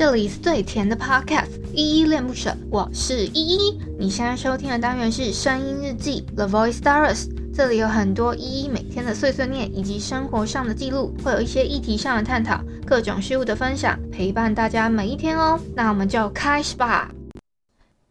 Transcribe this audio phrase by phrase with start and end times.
[0.00, 3.78] 这里是最甜的 Podcast，依依恋不舍，我是依依。
[3.98, 15.60] 你现在收听的单元是声音日记 The Voice Diaries，这里有很多依依每天的碎碎念以及生活上的记录，会有一些议题上的探讨，各种事物的分享，陪伴大家每一天哦。
[15.76, 17.10] 那我们就开始吧。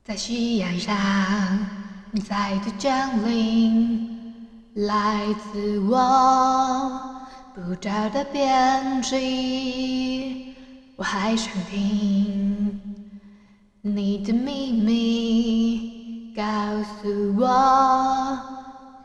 [0.04, 0.96] 在夕阳上，
[2.30, 4.08] 再度降临，
[4.76, 7.02] 来自我。
[7.56, 10.29] 不找的边际，
[11.00, 12.77] 我还想听
[13.81, 16.44] 你的秘密，告
[16.84, 17.07] 诉
[17.40, 18.38] 我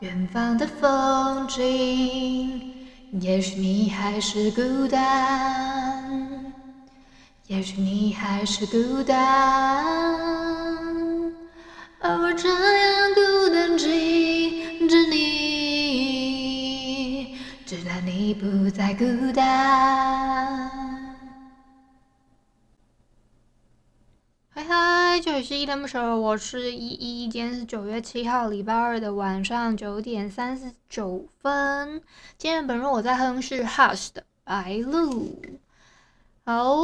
[0.01, 2.73] 远方的风景。
[3.21, 6.51] 也许你还是孤单，
[7.47, 9.15] 也许你还是孤单，
[12.01, 13.21] 而我这样孤
[13.53, 16.35] 单记着你。
[17.65, 21.04] 直到你不再孤单。
[25.25, 27.27] 这里是依依恋不舍，我是依依。
[27.27, 31.99] 今天是九月七号，礼拜二的晚上九点三十九分。
[32.37, 35.09] 今天本日我在哼是 Hush 的《白鹭》。
[36.45, 36.75] 好，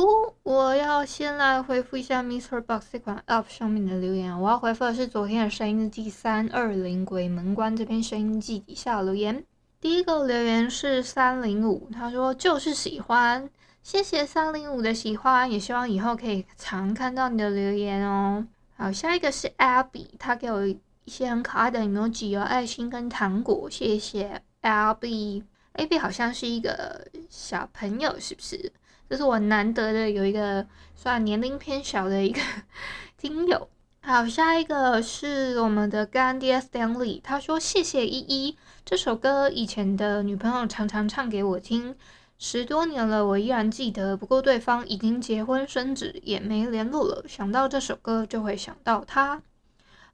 [0.41, 4.41] 我要先来回复一下 Mr Box 这款 App 上面的留言。
[4.41, 9.45] 我要回复的是昨天的声音日记三二零鬼门关这篇声音记底下留言。
[9.79, 13.47] 第一个留言是三零五，他说就是喜欢，
[13.83, 18.45] 谢谢三零五的喜欢，也希望以后可以常看到你的留言哦。
[18.77, 25.43] 好，下一个是 Abby，他给我一些很可爱的 emoji，有爱心跟糖果，谢谢 Abby。
[25.73, 28.71] Abby 好像是一个小朋友，是不是？
[29.09, 30.65] 这是我难得的有一个
[30.95, 32.39] 算年龄偏小的一个
[33.17, 33.67] 听友。
[34.03, 41.95] 好，下一个是我们的干爹 Stanley，他说谢谢依依，这首歌以前的女朋友常常唱给我听，
[42.43, 49.39] 十多年了我依然记得，不过对方已经结婚生子，也没联络了，想到这首歌就会想到他。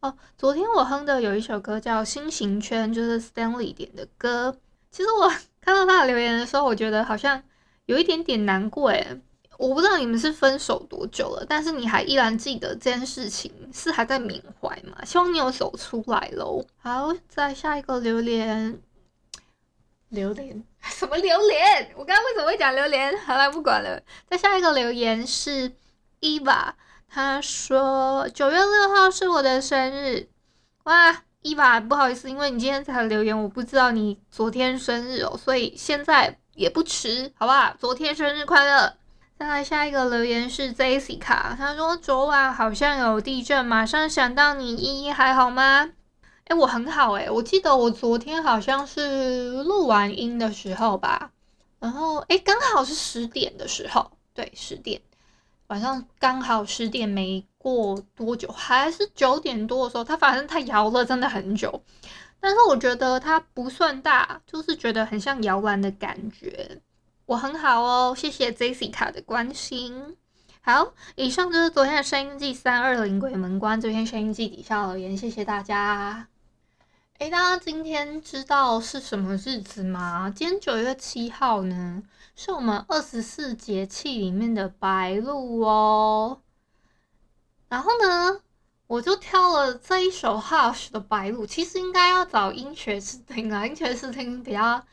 [0.02, 4.57] 哦，昨天我哼的有一首歌叫《心形圈》，就是 Stanley 点的歌。
[4.91, 5.29] 其实我
[5.62, 7.41] 看到他的留言的时候，我觉得好像
[7.85, 9.22] 有一点点难过诶。
[9.57, 14.97] 我不知道你们是分手多久了，但是你还依然记得这件事情，是还在缅怀吗？
[15.06, 16.62] 希望你有走出来喽。
[16.75, 18.78] 好，再下一个榴莲，
[20.09, 21.91] 榴莲什么榴莲？
[21.95, 23.18] 我刚刚为什么会讲榴莲？
[23.19, 24.01] 好了，不管了。
[24.29, 25.73] 再下一个留言是
[26.22, 26.72] Eva，
[27.09, 30.29] 他说九月六号是我的生日。
[30.84, 37.75] 哇，Eva，不好意思，因为你今天才留言，我不知道你昨天生日哦，所以现在也不迟，好不好？
[37.78, 38.94] 昨天生日快乐。
[39.38, 45.91] 再来下一个留言是 Jessica，他说昨晚好像有地震，马上想到你，依依还好吗？
[46.47, 51.31] 哎，我很好哎，我记得我昨天好像是录完音的时候吧，
[51.80, 55.02] 然后哎刚好是十点的时候，对，十点
[55.68, 61.84] 晚上刚好十点没过多久，还是九点多的时候，它反正它摇了真的很久，
[62.40, 66.81] 但是我觉得它不算大，就是觉得很像摇篮的感觉。
[67.25, 70.16] 我很好哦，谢谢 Jessica 的关心。
[70.62, 76.28] 好，以上就是昨天的声音日记三二零鬼门关这篇声音日记底下留言，谢谢大家。
[77.19, 80.31] 诶，大家今天知道是什么日子吗？
[80.35, 82.03] 今天九月七号呢，
[82.35, 86.41] 是我们二十四节气里面的白露哦。
[87.69, 88.39] 然后呢，
[88.85, 94.85] 我就挑了这一首 Hush 的白露，其实应该要找音学室听啊，音学室听比较。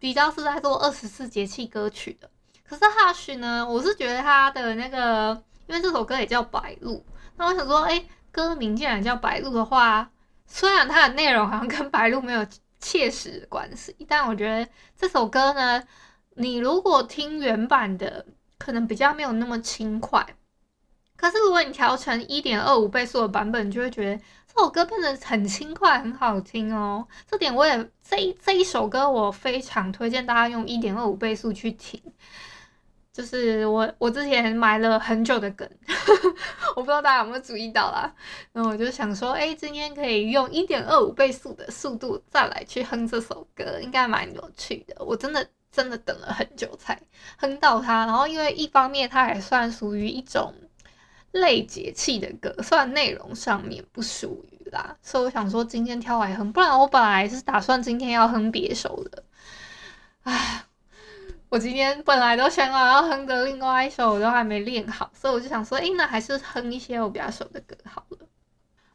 [0.00, 2.30] 比较是在做二十四节气歌曲的，
[2.64, 7.04] 可是 Hush 呢，我是觉得他的那个，因为这首歌也叫白露，
[7.36, 10.08] 那我想说，哎，歌名既然叫白露的话，
[10.48, 12.44] 虽然它的内容好像跟白露没有
[12.80, 15.80] 切实的关系，但我觉得这首歌呢，
[16.34, 18.26] 你如果听原版的，
[18.58, 20.26] 可能比较没有那么轻快，
[21.16, 24.22] 可是如果你调成一点二五倍速的版本，就会觉得。
[24.52, 27.06] 这首歌变得很轻快，很好听哦。
[27.30, 32.02] 这点我也这一这一首歌，我非常推荐大家用一点二五倍速去听。
[33.18, 35.68] 就是我我之前埋了很久的梗，
[36.76, 38.14] 我不知道大家有没有注意到啦。
[38.52, 44.94] 然后我就想说，哎，今天可以用一点二五倍速的速度再来去哼这首歌，应该蛮有趣的。
[45.04, 46.96] 我真的真的等了很久才
[47.38, 48.06] 哼到它。
[48.06, 50.54] 然后因为一方面它还算属于一种。
[51.32, 59.22] 类节气的歌，算内容上面不属于啦，所以我想说今天挑来哼，不然我本来是打算今天要哼别首的。
[60.22, 60.64] 唉，
[61.50, 68.18] 我今天本来都想好要哼的另外一首，我都还没练好，所以我就想说，诶，那还是哼一些我比较熟的歌好了。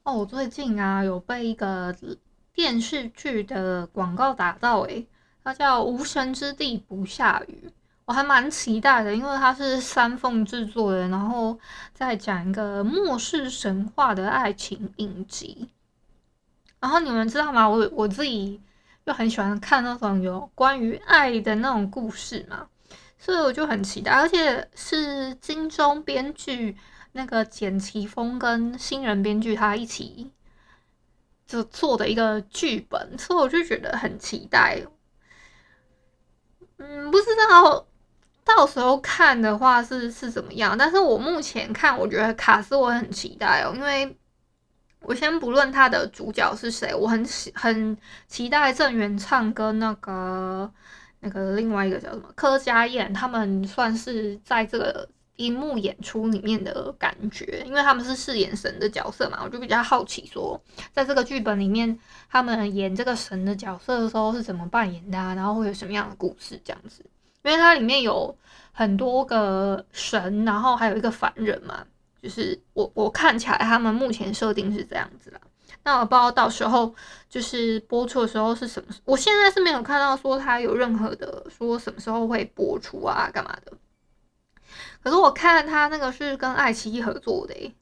[0.03, 1.95] 哦，我最近啊有被一个
[2.53, 5.07] 电视剧的广告打到，诶，
[5.43, 7.63] 它叫《无神之地不下雨》，
[8.05, 11.57] 我还蛮期待的，因为它是三凤制作的，然后
[11.91, 15.69] 再讲一个末世神话的爱情影集。
[16.79, 17.67] 然后你们知道吗？
[17.67, 18.61] 我我自己
[19.05, 22.67] 又很喜欢看那种有关于爱的那种故事嘛，
[23.17, 26.77] 所以我就很期待，而且是金钟编剧
[27.11, 30.31] 那个简奇峰跟新人编剧他一起
[31.45, 34.81] 就做的一个剧本，所以我就觉得很期待。
[36.77, 37.85] 嗯，不知道。
[38.45, 40.77] 到时候看的话是是怎么样？
[40.77, 44.17] 但是我目前看，我觉得卡斯我很期待哦，因为
[45.03, 47.97] 我先不论他的主角是谁，我很喜很
[48.27, 50.71] 期待郑元畅跟那个
[51.19, 55.07] 那个另外一个叫什么柯佳嬿，他们算是在这个
[55.37, 60.61] 荧幕演出里面的感觉，因为他们是饰演神的角色嘛，我就比较好奇说，
[60.91, 61.97] 在这个剧本里面，
[62.29, 67.03] 他们演这个神的角色的时候是怎么扮演的啊，然后会有什么样的故事这样子。
[67.43, 68.33] 因为它里面有
[68.71, 71.85] 很多个神，然后还有一个凡人嘛，
[72.23, 75.39] 就是我我看起来他们目前设定是这样子啦。
[75.83, 76.95] 那我不知道到时候
[77.29, 83.73] 就是播出的时候是什么，我现在是没有看到说它有任何的说什么时候会播出啊，干嘛的。
[85.03, 87.75] 可是我看他那个是跟爱奇艺合作的，欸，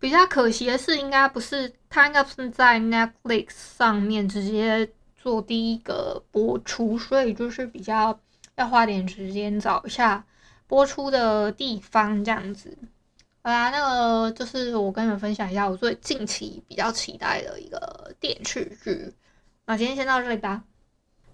[0.00, 8.18] 比较可惜的是，应该不是他应该不是在 Netflix 上面直接做第一个播出，所以就是比较。
[8.56, 10.22] 要花点时间找一下
[10.66, 12.76] 播出的地方，这样子。
[13.44, 19.12] 好啦，那个就是我跟你们分享一下我最近期比较期待的一个电视剧。
[19.66, 20.64] 那今天先到这里吧。